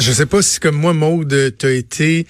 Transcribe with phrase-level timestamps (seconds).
[0.00, 2.26] Je sais pas si, comme moi, Maude, tu as été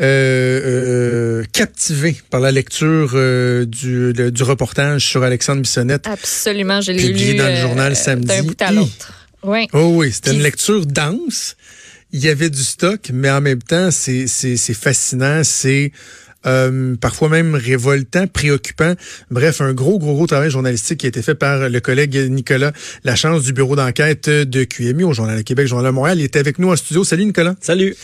[0.00, 6.06] euh, euh, captivé par la lecture euh, du, du reportage sur Alexandre Bissonnette.
[6.06, 7.08] Absolument, je l'ai lu.
[7.08, 8.26] Publié dans le journal samedi.
[8.26, 9.28] D'un bout à l'autre.
[9.42, 9.68] Oui.
[9.72, 11.56] Oh oui, c'était une lecture dense.
[12.12, 14.26] Il y avait du stock, mais en même temps, c'est
[14.74, 15.42] fascinant.
[15.44, 15.92] C'est
[16.46, 18.94] euh, parfois même révoltant, préoccupant.
[19.30, 22.72] Bref, un gros, gros, gros travail journalistique qui a été fait par le collègue Nicolas
[23.04, 26.18] Lachance du bureau d'enquête de QMI au Journal de Québec, Journal de Montréal.
[26.18, 27.04] Il était avec nous en studio.
[27.04, 27.54] Salut Nicolas.
[27.60, 27.94] Salut.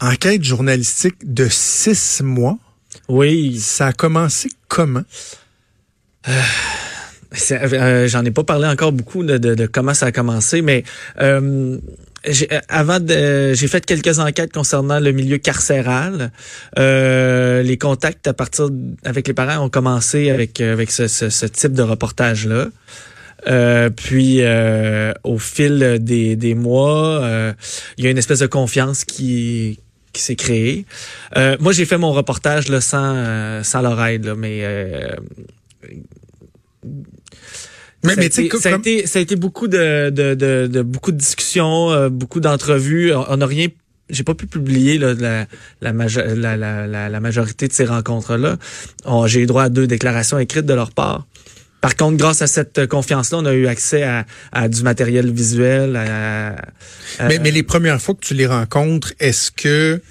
[0.00, 2.58] Enquête journalistique de six mois.
[3.08, 3.58] Oui.
[3.58, 5.02] Ça a commencé comment?
[6.28, 6.32] Euh,
[7.52, 10.84] euh, J'en ai pas parlé encore beaucoup de, de, de, comment ça a commencé, mais
[11.20, 11.78] euh,
[12.68, 16.30] avant de, j'ai fait quelques enquêtes concernant le milieu carcéral.
[16.78, 18.68] Euh, les contacts à partir
[19.04, 22.66] avec les parents ont commencé avec avec ce, ce, ce type de reportage là.
[23.46, 27.52] Euh, puis euh, au fil des, des mois, euh,
[27.96, 29.78] il y a une espèce de confiance qui
[30.12, 30.86] qui s'est créée.
[31.36, 34.62] Euh, moi, j'ai fait mon reportage là, sans sans leur aide, là, mais
[38.04, 40.66] mais, ça, mais a été, ça, a été, ça a été beaucoup de, de, de,
[40.66, 43.12] de beaucoup de discussions, euh, beaucoup d'entrevues.
[43.14, 43.68] On n'a rien
[44.10, 45.46] j'ai pas pu publier là, la,
[45.80, 48.56] la, la, la, la, majorité de ces rencontres-là.
[49.26, 51.26] J'ai eu droit à deux déclarations écrites de leur part.
[51.80, 55.96] Par contre, grâce à cette confiance-là, on a eu accès à, à du matériel visuel.
[55.96, 56.56] À,
[57.26, 60.02] mais, mais les premières fois que tu les rencontres, est-ce que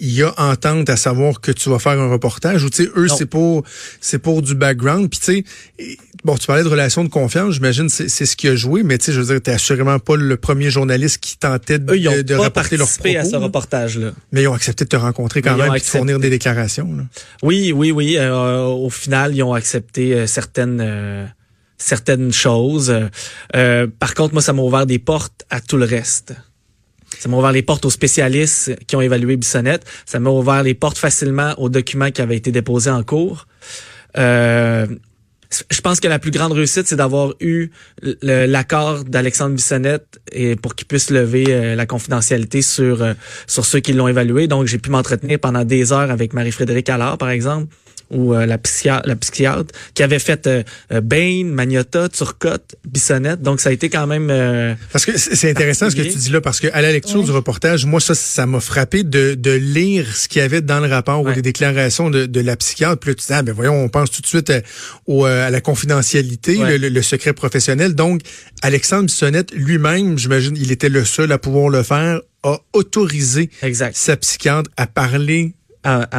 [0.00, 2.90] il y a entente à savoir que tu vas faire un reportage ou tu sais
[2.96, 3.64] eux c'est pour
[4.00, 5.08] c'est pour du background.
[5.10, 5.44] Puis tu
[5.78, 8.82] sais bon tu parlais de relations de confiance j'imagine c'est c'est ce qui a joué
[8.82, 11.92] mais tu sais je veux dire t'es assurément pas le premier journaliste qui tentait de,
[11.92, 14.84] eux, ils ont de pas rapporter propos, à ce reportage là mais ils ont accepté
[14.84, 17.04] de te rencontrer quand mais même et de fournir des déclarations là.
[17.44, 21.26] oui oui oui euh, au final ils ont accepté euh, certaines euh,
[21.78, 22.94] certaines choses.
[23.54, 26.34] Euh, par contre moi ça m'a ouvert des portes à tout le reste
[27.18, 29.84] ça m'a ouvert les portes aux spécialistes qui ont évalué Bissonnette.
[30.06, 33.46] Ça m'a ouvert les portes facilement aux documents qui avaient été déposés en cours.
[34.16, 34.86] Euh,
[35.70, 37.70] je pense que la plus grande réussite, c'est d'avoir eu
[38.22, 43.14] l'accord d'Alexandre Bissonnette et pour qu'il puisse lever euh, la confidentialité sur euh,
[43.46, 44.46] sur ceux qui l'ont évalué.
[44.46, 47.72] Donc, j'ai pu m'entretenir pendant des heures avec Marie-Frédérique Allard, par exemple,
[48.10, 53.42] ou euh, la, psychiatre, la psychiatre qui avait fait euh, euh, Bain, Magnota, Turcotte, Bissonnette.
[53.42, 54.28] Donc, ça a été quand même...
[54.30, 57.22] Euh, parce que c'est intéressant ce que tu dis là, parce que à la lecture
[57.22, 60.80] du reportage, moi, ça ça m'a frappé de, de lire ce qu'il y avait dans
[60.80, 62.98] le rapport ou les déclarations de, de la psychiatre.
[62.98, 64.52] Puis là, tu dis, ah, ben voyons, on pense tout de suite
[65.06, 67.94] au, à la confidentialité, le, le, secret professionnel.
[67.94, 68.22] Donc,
[68.62, 73.96] Alexandre Bissonnette lui-même, j'imagine, il était le seul à pouvoir le faire, a autorisé exact.
[73.96, 75.54] sa psychiatre à parler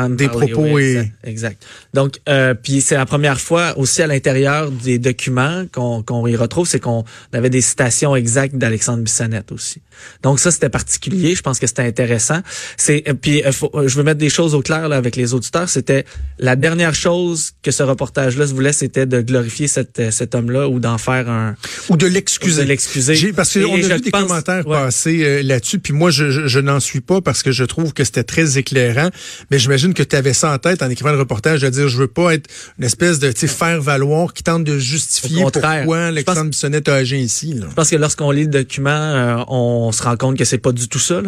[0.10, 1.66] des propos et exact.
[1.94, 6.36] Donc euh, puis c'est la première fois aussi à l'intérieur des documents qu'on qu'on y
[6.36, 7.04] retrouve, c'est qu'on
[7.34, 9.82] avait des citations exactes d'Alexandre Bissonnette aussi.
[10.24, 12.40] Donc ça c'était particulier, je pense que c'était intéressant.
[12.78, 13.52] C'est euh, puis euh,
[13.88, 16.06] je veux mettre des choses au clair là, avec les auditeurs, c'était
[16.40, 20.70] la dernière chose que ce reportage là se voulait c'était de glorifier cet cet homme-là
[20.70, 21.56] ou d'en faire un
[21.90, 22.64] ou de l'excuser.
[22.64, 23.34] De l'excuser.
[23.34, 27.02] Parce qu'on a vu des commentaires passer là-dessus puis moi je, je, je n'en suis
[27.02, 29.10] pas parce que je trouve que c'était très éclairant
[29.52, 31.98] mais j'imagine que tu avais ça en tête en écrivant le reportage de dire je
[31.98, 36.88] veux pas être une espèce de faire valoir qui tente de justifier pourquoi Alexandre Bissonnette
[36.88, 37.54] a agi ici.
[37.54, 37.68] Là.
[37.70, 40.72] Je pense que lorsqu'on lit le document, euh, on se rend compte que c'est pas
[40.72, 41.22] du tout ça.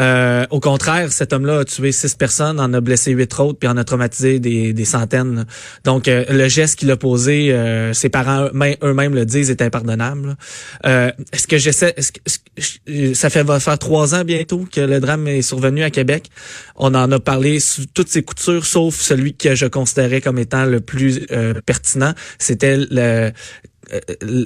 [0.00, 3.68] Euh, au contraire, cet homme-là a tué six personnes, en a blessé huit autres, puis
[3.68, 5.46] en a traumatisé des, des centaines.
[5.84, 8.48] Donc euh, le geste qu'il a posé, euh, ses parents
[8.82, 10.36] eux-mêmes le disent, est impardonnable.
[10.84, 15.26] est-ce que j'essaie, est-ce que, ça fait va faire trois ans bientôt que le drame
[15.26, 16.30] est survenu à Québec.
[16.76, 17.60] On en a parlé
[17.94, 22.14] toutes ses coutures, sauf celui que je considérais comme étant le plus euh, pertinent.
[22.38, 23.30] C'était euh,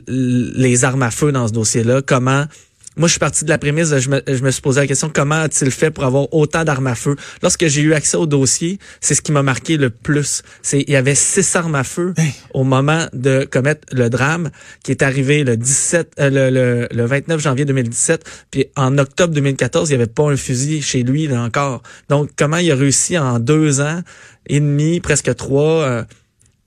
[0.09, 2.03] les armes à feu dans ce dossier-là.
[2.03, 2.47] Comment
[2.97, 5.11] moi, je suis parti de la prémisse, je me, je me suis posé la question,
[5.13, 7.15] comment a-t-il fait pour avoir autant d'armes à feu?
[7.43, 10.43] Lorsque j'ai eu accès au dossier, c'est ce qui m'a marqué le plus.
[10.63, 12.15] C'est Il y avait six armes à feu
[12.55, 14.51] au moment de commettre le drame
[14.83, 18.25] qui est arrivé le 17, euh, le, le, le, 29 janvier 2017.
[18.51, 21.83] Puis en octobre 2014, il n'y avait pas un fusil chez lui là, encore.
[22.09, 24.01] Donc, comment il a réussi en deux ans
[24.47, 26.05] et demi, presque trois, euh,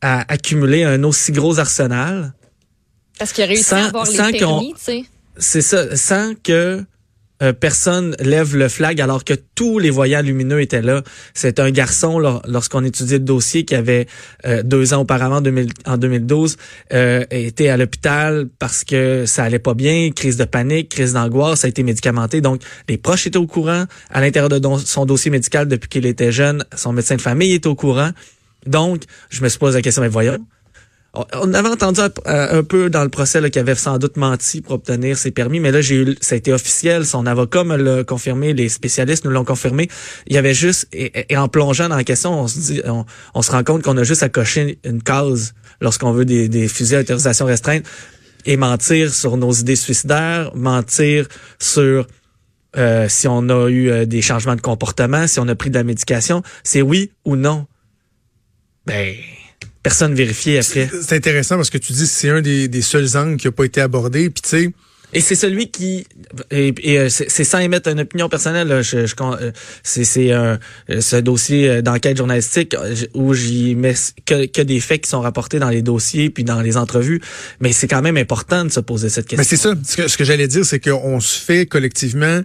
[0.02, 2.34] à accumuler un aussi gros arsenal?
[3.18, 5.04] Parce qu'il a réussi à avoir les permis, tu sais
[5.40, 6.84] c'est ça, sans que
[7.42, 11.04] euh, personne lève le flag alors que tous les voyants lumineux étaient là.
[11.34, 14.08] C'est un garçon, lorsqu'on étudiait le dossier, qui avait
[14.46, 15.42] euh, deux ans auparavant,
[15.86, 16.58] en 2012,
[16.92, 21.62] euh, était à l'hôpital parce que ça allait pas bien, crise de panique, crise d'angoisse,
[21.62, 22.42] ça a été médicamenté.
[22.42, 23.86] Donc, les proches étaient au courant.
[24.10, 27.68] À l'intérieur de son dossier médical, depuis qu'il était jeune, son médecin de famille était
[27.68, 28.12] au courant.
[28.66, 30.38] Donc, je me suis posé la question, mais voyons,
[31.14, 35.18] on avait entendu un, peu dans le procès qu'il avait sans doute menti pour obtenir
[35.18, 37.06] ses permis, mais là, j'ai eu, ça a été officiel.
[37.06, 39.90] Son avocat me l'a confirmé, les spécialistes nous l'ont confirmé.
[40.28, 42.82] Il y avait juste, et, en plongeant dans la question, on se dit,
[43.34, 46.68] on, se rend compte qu'on a juste à cocher une case lorsqu'on veut des, des
[46.68, 47.86] fusils à autorisation restreinte
[48.46, 51.28] et mentir sur nos idées suicidaires, mentir
[51.58, 52.06] sur
[52.78, 55.76] euh, si on a eu euh, des changements de comportement, si on a pris de
[55.76, 57.66] la médication, c'est oui ou non.
[58.86, 59.16] Ben,
[59.84, 60.90] personne vérifié après.
[61.02, 63.52] C'est intéressant parce que tu dis que c'est un des, des seuls angles qui n'a
[63.52, 64.30] pas été abordé.
[64.30, 64.74] Puis tu sais,
[65.12, 66.06] et c'est celui qui
[66.52, 68.84] et, euh, c'est sans émettre une opinion personnelle.
[68.84, 72.76] je, je, euh, c'est c'est un ce dossier d'enquête journalistique
[73.16, 73.96] où j'y mets
[74.26, 77.22] que, que des faits qui sont rapportés dans les dossiers puis dans les entrevues.
[77.60, 79.38] Mais c'est quand même important de se poser cette question.
[79.38, 79.74] Mais c'est ça.
[79.84, 82.42] Ce que, ce que j'allais dire, c'est qu'on se fait collectivement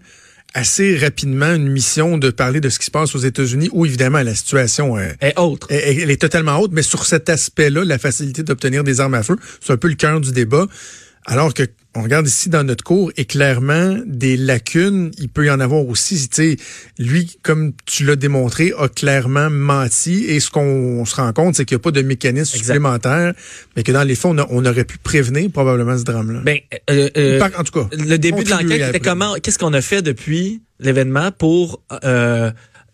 [0.54, 4.22] assez rapidement une mission de parler de ce qui se passe aux États-Unis, où évidemment
[4.22, 5.66] la situation est, est autre.
[5.70, 9.36] elle est totalement autre, mais sur cet aspect-là, la facilité d'obtenir des armes à feu,
[9.60, 10.66] c'est un peu le cœur du débat.
[11.26, 11.64] Alors que
[11.96, 15.86] on regarde ici dans notre cours et clairement des lacunes, il peut y en avoir
[15.86, 16.28] aussi.
[16.28, 16.56] Tu sais,
[16.98, 20.24] lui, comme tu l'as démontré, a clairement menti.
[20.24, 23.34] Et ce qu'on se rend compte, c'est qu'il n'y a pas de mécanisme supplémentaire,
[23.76, 26.40] mais que dans les faits, on, aurait pu prévenir probablement ce drame-là.
[26.40, 26.58] Ben,
[26.90, 30.02] euh, euh, en tout cas, le début de l'enquête était comment Qu'est-ce qu'on a fait
[30.02, 32.50] depuis l'événement pour euh,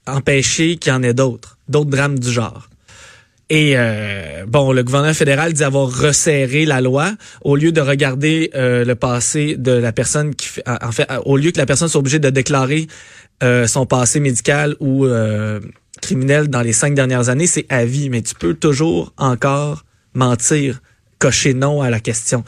[0.06, 2.68] empêcher qu'il y en ait d'autres, d'autres drames du genre?
[3.50, 8.50] Et euh, bon, le gouvernement fédéral dit avoir resserré la loi au lieu de regarder
[8.54, 11.88] euh, le passé de la personne qui fait, en fait, au lieu que la personne
[11.88, 12.86] soit obligée de déclarer
[13.42, 15.04] euh, son passé médical ou
[16.00, 18.08] criminel dans les cinq dernières années, c'est à vie.
[18.08, 20.80] Mais tu peux toujours encore mentir,
[21.18, 22.44] cocher non à la question.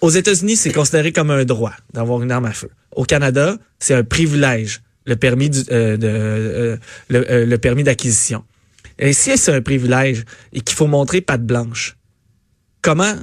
[0.00, 2.70] Aux États-Unis, c'est considéré comme un droit d'avoir une arme à feu.
[2.96, 8.42] Au Canada, c'est un privilège, le permis du, de, le permis d'acquisition.
[9.00, 11.96] Et si c'est un privilège et qu'il faut montrer patte blanche,
[12.82, 13.14] comment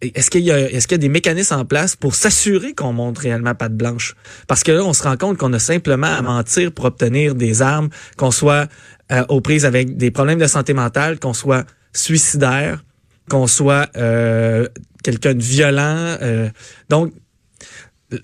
[0.00, 2.92] est-ce qu'il y a est-ce qu'il y a des mécanismes en place pour s'assurer qu'on
[2.92, 4.14] montre réellement patte blanche?
[4.46, 7.62] Parce que là, on se rend compte qu'on a simplement à mentir pour obtenir des
[7.62, 8.68] armes, qu'on soit
[9.10, 12.84] euh, aux prises avec des problèmes de santé mentale, qu'on soit suicidaire,
[13.30, 14.68] qu'on soit euh,
[15.02, 16.18] quelqu'un de violent.
[16.20, 16.50] Euh,
[16.90, 17.12] donc,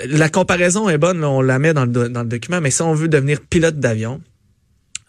[0.04, 2.94] la comparaison est bonne, on la met dans le, dans le document, mais si on
[2.94, 4.20] veut devenir pilote d'avion,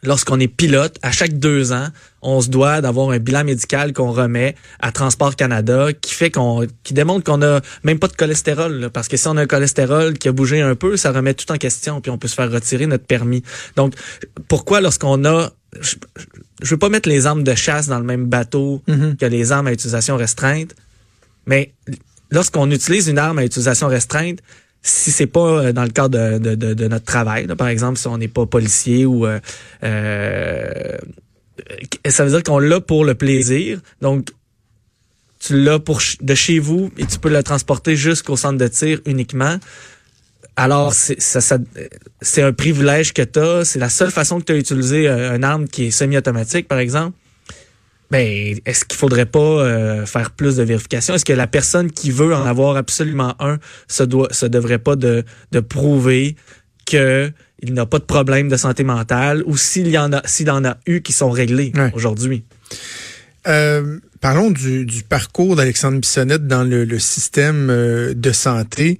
[0.03, 1.87] lorsqu'on est pilote, à chaque deux ans,
[2.21, 6.65] on se doit d'avoir un bilan médical qu'on remet à Transport Canada qui fait qu'on
[6.83, 10.17] qui démontre qu'on a même pas de cholestérol parce que si on a un cholestérol
[10.17, 12.51] qui a bougé un peu, ça remet tout en question puis on peut se faire
[12.51, 13.43] retirer notre permis.
[13.75, 13.93] Donc
[14.47, 15.51] pourquoi lorsqu'on a
[15.81, 15.95] je,
[16.61, 19.17] je veux pas mettre les armes de chasse dans le même bateau mm-hmm.
[19.17, 20.75] que les armes à utilisation restreinte,
[21.47, 21.73] mais
[22.31, 24.39] lorsqu'on utilise une arme à utilisation restreinte,
[24.83, 28.07] si c'est pas euh, dans le cadre de, de, de, notre travail, par exemple, si
[28.07, 29.39] on n'est pas policier ou euh,
[29.83, 30.97] euh,
[32.05, 33.79] ça veut dire qu'on l'a pour le plaisir.
[34.01, 34.27] Donc
[35.39, 38.99] tu l'as pour de chez vous et tu peux le transporter jusqu'au centre de tir
[39.05, 39.57] uniquement.
[40.55, 41.57] Alors, c'est ça, ça
[42.45, 43.65] un privilège que tu as.
[43.65, 47.17] C'est la seule façon que tu as utilisé une arme qui est semi-automatique, par exemple
[48.13, 52.11] ben est-ce qu'il faudrait pas euh, faire plus de vérification Est-ce que la personne qui
[52.11, 53.57] veut en avoir absolument un
[53.87, 56.35] se doit se devrait pas de, de prouver
[56.85, 60.51] que il n'a pas de problème de santé mentale ou s'il y en a s'il
[60.51, 62.43] en a eu qui sont réglés aujourd'hui?
[63.47, 68.97] Euh, Parlons du, du parcours d'Alexandre Bissonnette dans le, le système euh, de santé.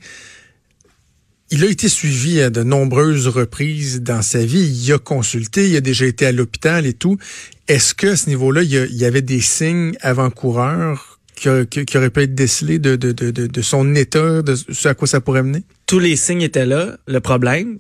[1.56, 4.64] Il a été suivi à de nombreuses reprises dans sa vie.
[4.64, 7.20] Il a consulté, il a déjà été à l'hôpital et tout.
[7.68, 12.80] Est-ce que ce niveau-là, il y, avait des signes avant-coureurs qui, auraient pu être décelés
[12.80, 15.62] de, son état, de ce à quoi ça pourrait mener?
[15.86, 16.98] Tous les signes étaient là.
[17.06, 17.78] Le problème,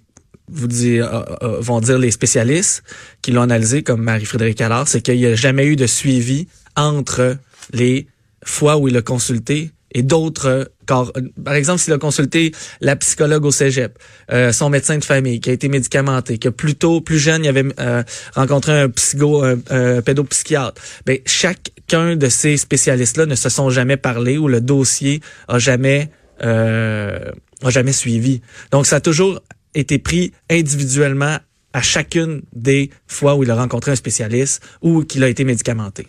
[0.49, 2.83] vous euh, euh, vont dire les spécialistes
[3.23, 7.37] qui l'ont analysé, comme Marie-Frédéric Allard, c'est qu'il n'y a jamais eu de suivi entre
[7.73, 8.05] les
[8.45, 13.51] fois où il a consulté et d'autres par exemple, s'il a consulté la psychologue au
[13.51, 13.97] cégep,
[14.31, 17.47] euh, son médecin de famille, qui a été médicamenté, que plus tôt, plus jeune, il
[17.47, 18.03] avait euh,
[18.35, 24.37] rencontré un psycho, un, pédopsychiatre, ben, chacun de ces spécialistes-là ne se sont jamais parlé
[24.37, 26.09] ou le dossier a jamais,
[26.43, 27.31] euh,
[27.63, 28.41] a jamais suivi.
[28.71, 29.41] Donc, ça a toujours
[29.75, 31.37] été pris individuellement
[31.73, 36.07] à chacune des fois où il a rencontré un spécialiste ou qu'il a été médicamenté.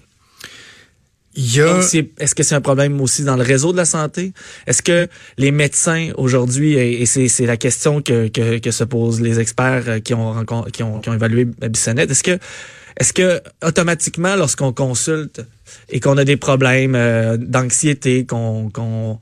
[1.37, 4.33] Est-ce que c'est un problème aussi dans le réseau de la santé?
[4.67, 9.85] Est-ce que les médecins aujourd'hui, et c'est la question que, que, se posent les experts
[9.89, 12.39] euh, qui ont, qui qui ont évalué Bissonnette, est-ce que
[12.97, 15.45] est-ce que automatiquement, lorsqu'on consulte
[15.89, 19.19] et qu'on a des problèmes euh, d'anxiété, qu'on, qu'on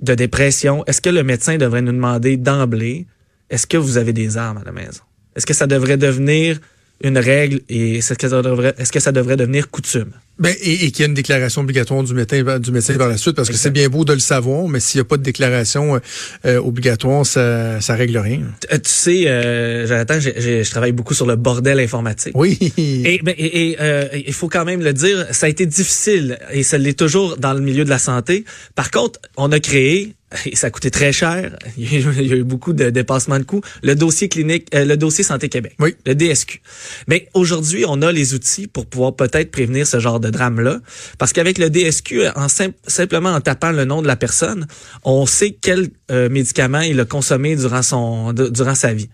[0.00, 3.06] de dépression, est-ce que le médecin devrait nous demander d'emblée,
[3.50, 5.02] est-ce que vous avez des armes à la maison?
[5.34, 6.60] Est-ce que ça devrait devenir
[7.02, 10.12] une règle et est-ce que ça devrait, est-ce que ça devrait devenir coutume?
[10.38, 13.16] Ben, et, et qu'il y a une déclaration obligatoire du médecin, du médecin par la
[13.16, 15.22] suite, parce que c'est bien beau de le savoir, mais s'il n'y a pas de
[15.22, 15.98] déclaration
[16.44, 18.40] euh, obligatoire, ça, ça règle rien.
[18.70, 22.32] Tu sais, euh, Jonathan, je travaille beaucoup sur le bordel informatique.
[22.34, 22.58] Oui.
[22.76, 26.62] Et, ben, et, euh, il faut quand même le dire, ça a été difficile, et
[26.62, 28.44] ça l'est toujours dans le milieu de la santé.
[28.74, 31.56] Par contre, on a créé et ça a coûté très cher.
[31.76, 33.60] Il y a eu beaucoup de dépassements de coûts.
[33.82, 35.94] Le dossier clinique, euh, le dossier Santé Québec, oui.
[36.04, 36.60] le DSQ.
[37.06, 40.80] Mais aujourd'hui, on a les outils pour pouvoir peut-être prévenir ce genre de drame-là,
[41.18, 42.46] parce qu'avec le DSQ, en
[42.86, 44.66] simplement en tapant le nom de la personne,
[45.04, 49.08] on sait quel euh, médicament il a consommé durant son durant sa vie.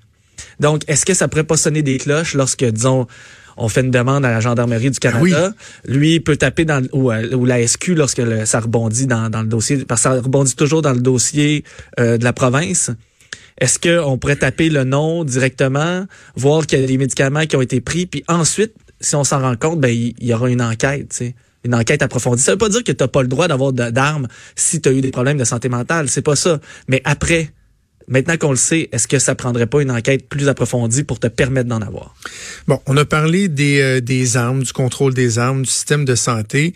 [0.61, 3.07] Donc, est-ce que ça pourrait pas sonner des cloches lorsque, disons,
[3.57, 5.53] on fait une demande à la gendarmerie du Canada?
[5.87, 9.49] Lui peut taper dans ou, euh, ou la SQ lorsque ça rebondit dans, dans, le
[9.49, 11.65] dossier, parce que ça rebondit toujours dans le dossier
[12.01, 12.91] euh, de la province.
[13.59, 17.61] Est-ce qu'on pourrait taper le nom directement, voir qu'il y a des médicaments qui ont
[17.61, 21.23] été pris, puis ensuite, si on s'en rend compte, ben il y, aura une enquête,
[21.65, 22.43] une enquête approfondie.
[22.43, 24.93] Ça veut pas dire que tu n'as pas le droit d'avoir d'armes si tu as
[24.93, 26.61] eu des problèmes de santé mentale, c'est pas ça.
[26.89, 27.53] Mais après,
[28.09, 31.29] Maintenant qu'on le sait, est-ce que ça prendrait pas une enquête plus approfondie pour te
[31.29, 32.15] permettre d'en avoir?
[32.67, 36.75] Bon, on a parlé des, euh, armes, du contrôle des armes, du système de santé.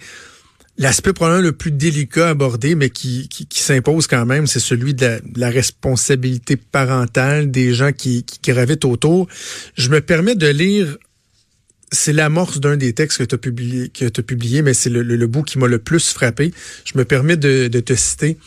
[0.79, 4.95] L'aspect probablement le plus délicat à aborder, mais qui, qui, s'impose quand même, c'est celui
[4.95, 9.27] de la, responsabilité parentale des gens qui, qui gravitent autour.
[9.75, 10.99] Je me permets de lire
[11.93, 15.43] c'est l'amorce d'un des textes que tu as publié, que publié, mais c'est le, bout
[15.43, 16.53] qui m'a le plus frappé.
[16.85, 18.39] Je me permets de, te citer.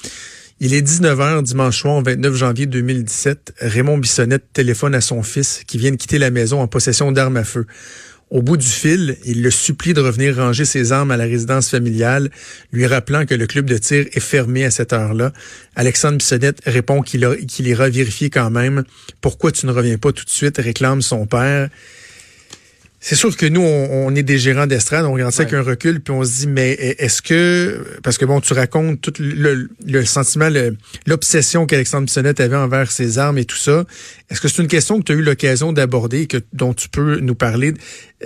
[0.59, 3.53] Il est 19h dimanche soir, 29 janvier 2017.
[3.59, 7.37] Raymond Bissonnette téléphone à son fils qui vient de quitter la maison en possession d'armes
[7.37, 7.65] à feu.
[8.29, 11.69] Au bout du fil, il le supplie de revenir ranger ses armes à la résidence
[11.69, 12.29] familiale,
[12.71, 15.31] lui rappelant que le club de tir est fermé à cette heure-là.
[15.75, 18.83] Alexandre Bissonnette répond qu'il qu'il ira vérifier quand même.
[19.21, 20.57] Pourquoi tu ne reviens pas tout de suite?
[20.57, 21.69] réclame son père.
[23.01, 26.01] C'est sûr que nous, on, est des gérants d'estrade, on regarde ça avec un recul,
[26.01, 29.69] puis on se dit, mais est-ce que, parce que bon, tu racontes tout le,
[30.05, 30.49] sentiment,
[31.07, 33.85] l'obsession qu'Alexandre Bissonnette avait envers ses armes et tout ça,
[34.29, 37.19] est-ce que c'est une question que tu as eu l'occasion d'aborder, que dont tu peux
[37.19, 37.73] nous parler,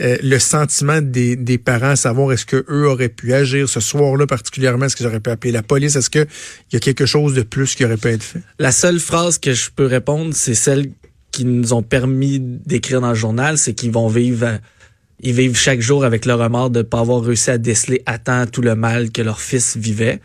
[0.02, 3.80] euh, le sentiment des, des parents, à savoir est-ce que eux auraient pu agir ce
[3.80, 6.26] soir-là particulièrement, est-ce qu'ils auraient pu appeler la police, est-ce qu'il
[6.72, 8.40] y a quelque chose de plus qui aurait pu être fait?
[8.58, 10.88] La seule phrase que je peux répondre, c'est celle
[11.34, 14.60] qui nous ont permis d'écrire dans le journal, c'est qu'ils vont vivre
[15.24, 18.18] ils vivent chaque jour avec le remords de ne pas avoir réussi à déceler à
[18.18, 20.20] temps tout le mal que leur fils vivait.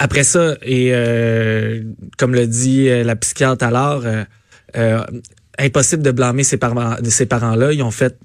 [0.00, 1.82] Après ça, et euh,
[2.18, 4.02] comme le dit euh, la psychiatre alors,
[4.76, 5.04] euh,
[5.58, 6.58] impossible de blâmer ces
[7.04, 7.72] ces parents-là.
[7.72, 8.18] Ils ont fait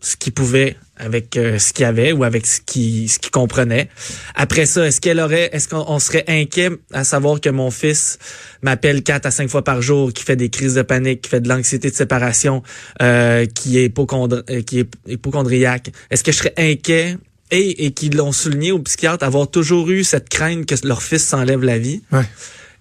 [0.00, 3.30] ce qu'ils pouvaient avec euh, ce qu'il y avait ou avec ce qu'ils ce qu'ils
[3.30, 3.88] comprenaient.
[4.34, 8.18] Après ça, est-ce qu'elle aurait est-ce qu'on serait inquiet à savoir que mon fils
[8.62, 11.40] m'appelle quatre à cinq fois par jour, qui fait des crises de panique, qui fait
[11.40, 12.62] de l'anxiété de séparation,
[13.00, 15.90] euh, qui est euh, qui est hypochondriaque.
[16.10, 17.16] Est-ce que je serais inquiet
[17.50, 21.24] et, et qu'ils l'ont souligné au psychiatre avoir toujours eu cette crainte que leur fils
[21.24, 22.02] s'enlève la vie?
[22.12, 22.24] Ouais.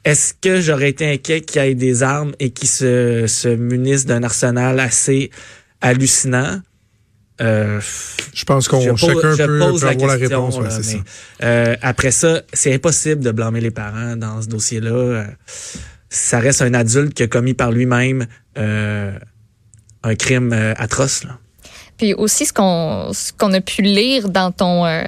[0.04, 4.06] Est-ce que j'aurais été inquiet qu'il y ait des armes et qu'ils se, se munissent
[4.06, 5.30] d'un arsenal assez
[5.80, 6.62] hallucinant?
[7.42, 7.82] Euh,
[8.34, 10.60] je pense qu'on chacun peut, avoir la réponse.
[11.44, 14.92] Euh, après ça, c'est impossible de blâmer les parents dans ce dossier-là.
[14.92, 15.26] Euh,
[16.10, 21.24] ça reste un adulte qui a commis par lui-même un crime atroce.
[21.24, 21.40] Là.
[22.02, 25.04] Puis aussi ce qu'on ce qu'on a pu lire dans ton euh,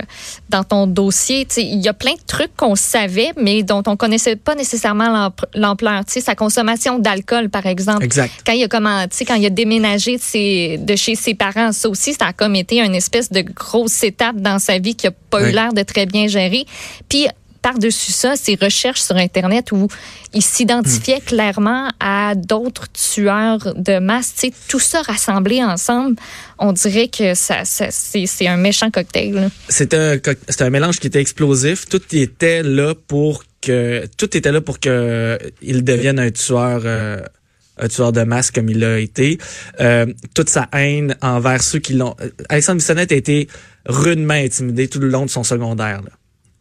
[0.49, 4.35] dans ton dossier, il y a plein de trucs qu'on savait mais dont on connaissait
[4.35, 8.03] pas nécessairement l'ampleur, tu sais sa consommation d'alcool par exemple.
[8.03, 8.31] Exact.
[8.45, 11.33] Quand il a comment, tu sais quand il a déménagé de, ses, de chez ses
[11.33, 14.93] parents, ça aussi ça a comme été une espèce de grosse étape dans sa vie
[14.93, 16.67] qui a pas eu l'air de très bien gérer.
[17.09, 17.27] Puis
[17.63, 19.87] par-dessus ça, ses recherches sur Internet où
[20.33, 21.25] il s'identifiait hmm.
[21.25, 24.33] clairement à d'autres tueurs de masse.
[24.35, 26.17] Tu sais, tout ça rassemblé ensemble,
[26.59, 29.49] on dirait que ça, c'est un méchant cocktail.
[29.69, 30.17] C'est un,
[30.59, 31.87] un mélange qui était explosif.
[31.87, 36.81] Tout était là pour que tout était là pour que il devienne un tueur.
[36.85, 37.21] Euh,
[37.79, 39.39] un tueur de masse comme il l'a été.
[39.79, 40.05] Euh,
[40.35, 42.15] toute sa haine envers ceux qui l'ont...
[42.47, 43.47] Alexandre Bissonnette a été
[43.87, 46.03] rudement intimidé tout le long de son secondaire.
[46.03, 46.11] Là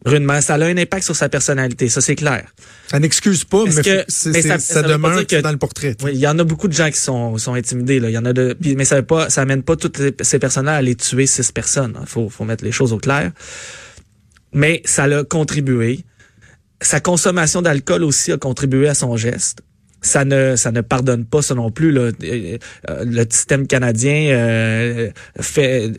[0.05, 0.41] rudement.
[0.41, 2.53] Ça a un impact sur sa personnalité, ça c'est clair.
[2.87, 5.95] Ça n'excuse pas, mais, que, ça, demeure que, dans le portrait.
[6.03, 7.99] Oui, il y en a beaucoup de gens qui sont, sont intimidés.
[7.99, 8.09] Là.
[8.09, 10.77] Il y en a de, mais ça pas, ça amène pas toutes ces personnes-là à
[10.77, 11.97] aller tuer six personnes.
[12.01, 13.31] Il faut, faut mettre les choses au clair.
[14.53, 16.05] Mais ça l'a contribué.
[16.81, 19.61] Sa consommation d'alcool aussi a contribué à son geste
[20.03, 22.11] ça ne ça ne pardonne pas ça non plus là.
[22.23, 22.57] Euh,
[23.05, 25.91] le système canadien euh, fait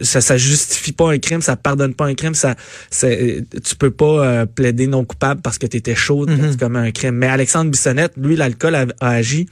[0.00, 2.54] ça ça justifie pas un crime ça pardonne pas un crime ça
[3.00, 6.90] tu peux pas euh, plaider non coupable parce que tu étais chaud mm comme un
[6.90, 7.16] crime.
[7.16, 9.48] Mais Alexandre Bissonnette lui l'alcool a, agi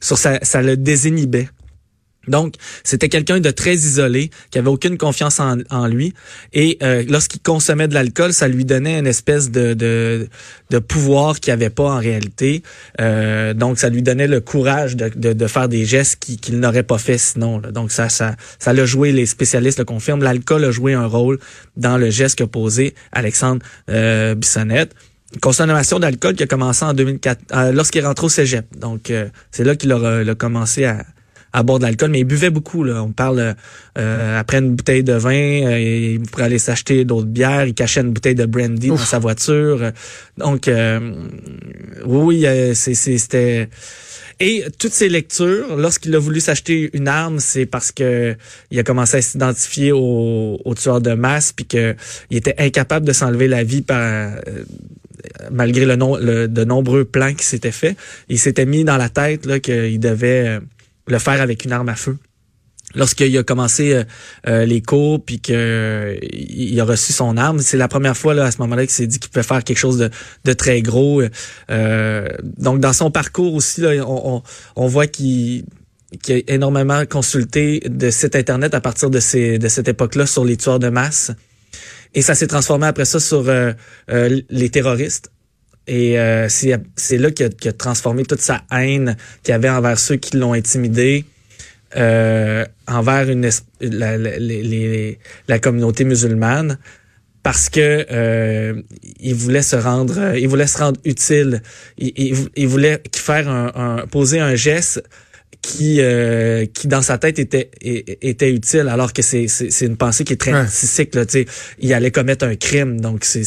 [0.00, 1.48] sur ça ça le désinhibait
[2.28, 6.12] Donc, c'était quelqu'un de très isolé, qui avait aucune confiance en, lui.
[6.52, 10.28] Et euh, lorsqu'il consommait de l'alcool, ça lui donnait une espèce de, de,
[10.68, 12.62] de pouvoir qu'il avait pas en réalité.
[13.00, 16.82] Euh, donc, ça lui donnait le courage de, de, de faire des gestes qu'il n'aurait
[16.82, 17.58] pas fait sinon.
[17.58, 20.22] Donc, ça, ça, ça l'a joué, les spécialistes le confirment.
[20.22, 21.38] L'alcool a joué un rôle
[21.76, 24.94] dans le geste qu'a posé Alexandre euh, Bissonnette
[25.40, 28.66] consommation d'alcool qui a commencé en 2004 euh, lorsqu'il est rentré au cégep.
[28.76, 31.04] Donc euh, c'est là qu'il a, commencé à,
[31.52, 32.84] à boire de l'alcool, mais il buvait beaucoup.
[32.84, 33.02] Là.
[33.02, 33.54] On parle
[33.98, 38.00] euh, après une bouteille de vin, euh, il pourrait aller s'acheter d'autres bières, il cachait
[38.00, 39.92] une bouteille de brandy dans sa voiture.
[40.38, 41.12] Donc euh,
[42.06, 43.68] oui, c'était
[44.42, 48.34] et toutes ces lectures, lorsqu'il a voulu s'acheter une arme, c'est parce que
[48.70, 51.94] il a commencé à s'identifier au, au tueur de masse, puis que
[52.30, 54.30] il était incapable de s'enlever la vie par
[55.50, 57.98] malgré le, nom, le de nombreux plans qui s'étaient faits.
[58.30, 60.60] Il s'était mis dans la tête là qu'il devait
[61.10, 62.16] le faire avec une arme à feu.
[62.94, 64.04] Lorsqu'il a commencé euh,
[64.48, 68.46] euh, les cours puis qu'il il a reçu son arme, c'est la première fois là
[68.46, 70.10] à ce moment-là qu'il s'est dit qu'il pouvait faire quelque chose
[70.44, 71.22] de, très gros.
[71.70, 74.42] Euh, donc dans son parcours aussi, là, on,
[74.74, 75.64] on, voit qu'il
[76.22, 79.20] qui a énormément consulté de sites internet à partir de
[79.56, 81.30] de cette époque-là sur les tueurs de masse.
[82.14, 83.44] Et ça s'est transformé après ça sur
[84.08, 85.30] les terroristes.
[85.90, 90.14] Et euh, c'est là qu'il a, a, transformé toute sa haine qu'il avait envers ceux
[90.14, 91.24] qui l'ont intimidé,
[91.96, 94.38] euh, envers une, la, la,
[95.48, 96.78] la, communauté musulmane,
[97.42, 98.80] parce que euh,
[99.18, 101.60] il voulait se rendre, il voulait se rendre utile.
[101.98, 105.02] Il, il, il voulait faire un, un, poser un geste
[105.62, 110.24] qui euh, qui dans sa tête était était utile alors que c'est c'est une pensée
[110.24, 111.46] qui est très narcissique là tu sais.
[111.78, 113.44] Il allait commettre un crime donc c'est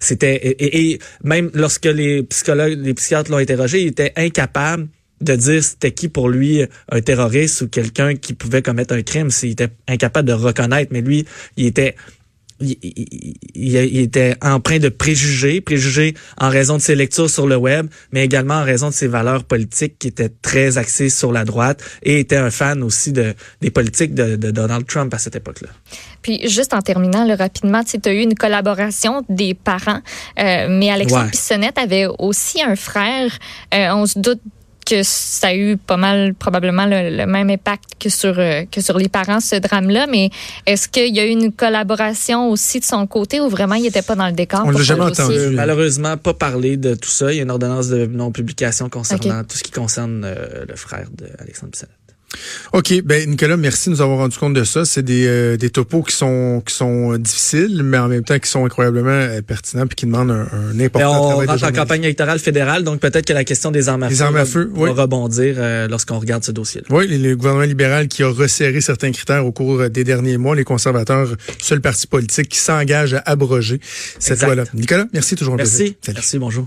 [0.00, 4.88] c'était et, même lorsque les psychologues les psychiatres l'ont interrogé il était incapable
[5.20, 9.30] de dire c'était qui pour lui un terroriste ou quelqu'un qui pouvait commettre un crime.
[9.30, 11.96] S'il était incapable de reconnaître mais lui il était
[12.60, 12.76] il,
[13.54, 18.24] il, était empreint de préjugés, préjugés en raison de ses lectures sur le web, mais
[18.24, 22.20] également en raison de ses valeurs politiques qui étaient très axées sur la droite et
[22.20, 25.68] était un fan aussi de, des politiques de, de Donald Trump à cette époque-là.
[26.22, 30.00] Puis juste en terminant le rapidement, tu as eu une collaboration des parents,
[30.38, 33.30] euh, mais Alexandre Pissonnette avait aussi un frère.
[33.74, 34.40] Euh, on se doute
[34.86, 38.96] que ça a eu pas mal probablement le, même impact que sur euh, que sur
[38.96, 40.06] les parents ce drame-là.
[40.06, 40.30] Mais
[40.64, 44.02] est-ce qu'il y a eu une collaboration aussi de son côté ou vraiment il n'était
[44.02, 45.50] pas dans le décor On l'a jamais entendu.
[45.52, 47.32] Malheureusement, pas parler de tout ça.
[47.32, 50.76] Il y a une ordonnance de non publication concernant tout ce qui concerne euh, le
[50.76, 52.05] frère d'Alexandre Bissonnette.
[52.72, 54.84] OK, ben Nicolas, merci de nous avoir rendu compte de ça.
[54.84, 58.50] C'est des, euh, des topos qui sont qui sont difficiles, mais en même temps qui
[58.50, 62.38] sont incroyablement euh, pertinents puis qui demandent un, un important on rentre en campagne électorale
[62.38, 65.54] fédérale, donc peut-être que la question des armes à feu, armes à feu va, rebondir
[65.58, 66.82] euh, lorsqu'on regarde ce dossier.
[66.82, 66.86] -là.
[66.90, 70.64] Oui, le gouvernement libéral qui a resserré certains critères au cours des derniers mois, les
[70.64, 71.28] conservateurs,
[71.60, 73.80] seul parti politique qui s'engage à abroger
[74.18, 74.64] cette loi-là.
[74.74, 75.56] Nicolas, merci toujours.
[75.56, 75.96] Merci.
[76.08, 76.66] Merci, bonjour.